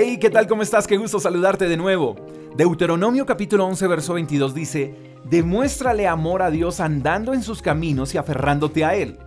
[0.00, 0.46] Hey, ¿qué tal?
[0.46, 0.86] ¿Cómo estás?
[0.86, 2.14] Qué gusto saludarte de nuevo.
[2.54, 4.94] Deuteronomio capítulo 11, verso 22 dice,
[5.24, 9.18] Demuéstrale amor a Dios andando en sus caminos y aferrándote a Él.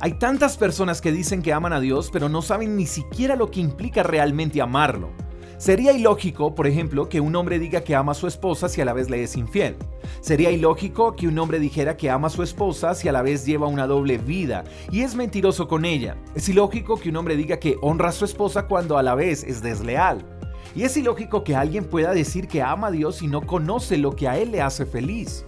[0.00, 3.52] Hay tantas personas que dicen que aman a Dios, pero no saben ni siquiera lo
[3.52, 5.10] que implica realmente amarlo.
[5.58, 8.84] Sería ilógico, por ejemplo, que un hombre diga que ama a su esposa si a
[8.84, 9.76] la vez le es infiel.
[10.20, 13.46] Sería ilógico que un hombre dijera que ama a su esposa si a la vez
[13.46, 16.18] lleva una doble vida y es mentiroso con ella.
[16.34, 19.44] Es ilógico que un hombre diga que honra a su esposa cuando a la vez
[19.44, 20.26] es desleal.
[20.74, 24.14] Y es ilógico que alguien pueda decir que ama a Dios y no conoce lo
[24.14, 25.46] que a él le hace feliz.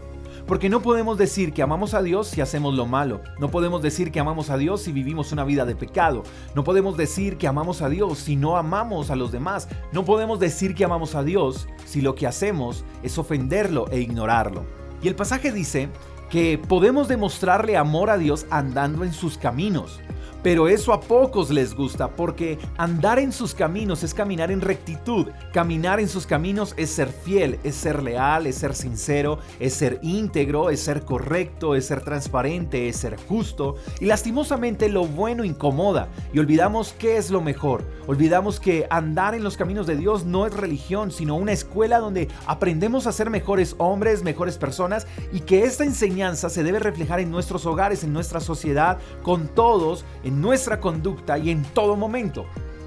[0.48, 3.20] Porque no podemos decir que amamos a Dios si hacemos lo malo.
[3.38, 6.22] No podemos decir que amamos a Dios si vivimos una vida de pecado.
[6.54, 9.68] No podemos decir que amamos a Dios si no amamos a los demás.
[9.92, 14.64] No podemos decir que amamos a Dios si lo que hacemos es ofenderlo e ignorarlo.
[15.02, 15.90] Y el pasaje dice
[16.30, 20.00] que podemos demostrarle amor a Dios andando en sus caminos.
[20.42, 25.26] Pero eso a pocos les gusta porque andar en sus caminos es caminar en rectitud.
[25.52, 29.98] Caminar en sus caminos es ser fiel, es ser leal, es ser sincero, es ser
[30.02, 33.76] íntegro, es ser correcto, es ser transparente, es ser justo.
[34.00, 37.82] Y lastimosamente lo bueno incomoda y olvidamos qué es lo mejor.
[38.06, 42.28] Olvidamos que andar en los caminos de Dios no es religión, sino una escuela donde
[42.46, 47.30] aprendemos a ser mejores hombres, mejores personas y que esta enseñanza se debe reflejar en
[47.30, 52.46] nuestros hogares, en nuestra sociedad, con todos nuestra conducta y en todo momento.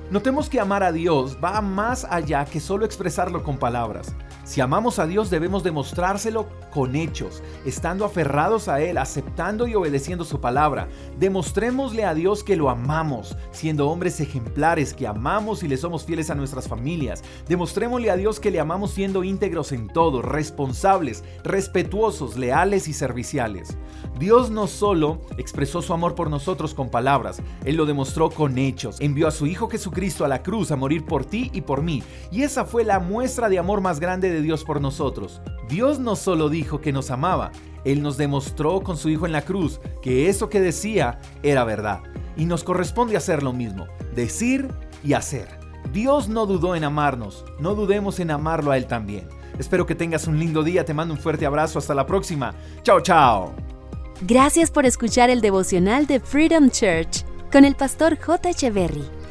[0.10, 4.14] Notemos que amar a Dios va más allá que solo expresarlo con palabras.
[4.52, 10.26] Si amamos a Dios debemos demostrárselo con hechos, estando aferrados a Él, aceptando y obedeciendo
[10.26, 10.90] su palabra.
[11.18, 16.30] Demostrémosle a Dios que lo amamos, siendo hombres ejemplares, que amamos y le somos fieles
[16.30, 17.24] a nuestras familias.
[17.48, 23.78] Demostrémosle a Dios que le amamos siendo íntegros en todo, responsables, respetuosos, leales y serviciales.
[24.20, 28.98] Dios no solo expresó su amor por nosotros con palabras, Él lo demostró con hechos.
[29.00, 32.04] Envió a su Hijo Jesucristo a la cruz a morir por ti y por mí.
[32.32, 35.42] Y esa fue la muestra de amor más grande de Dios por nosotros.
[35.70, 37.52] Dios no solo dijo que nos amaba,
[37.86, 42.02] Él nos demostró con su Hijo en la cruz que eso que decía era verdad.
[42.36, 44.68] Y nos corresponde hacer lo mismo, decir
[45.04, 45.48] y hacer.
[45.92, 49.28] Dios no dudó en amarnos, no dudemos en amarlo a Él también.
[49.60, 52.54] Espero que tengas un lindo día, te mando un fuerte abrazo, hasta la próxima.
[52.84, 53.54] Chao, chao.
[54.22, 58.50] Gracias por escuchar el devocional de Freedom Church con el pastor J.